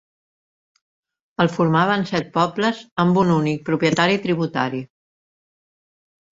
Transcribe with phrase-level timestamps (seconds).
[1.45, 4.85] El formaven set pobles amb un únic propietari tributari.